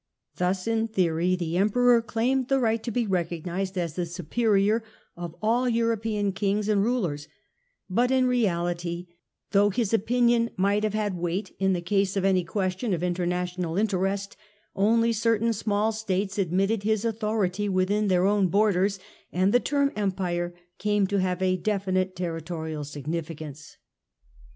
[0.37, 4.83] Thus in theory the Emperor claimed the right to be recognised as the superior
[5.15, 7.27] of all European kings and rulers,
[7.87, 9.05] but in reality,
[9.51, 13.77] though his opinion might have had weight in the case of any question of international
[13.77, 14.35] interest,
[14.75, 18.97] only certain small States admitted his authority within their own borders,
[19.31, 23.77] and the term Empire came to have a definite territorial significance.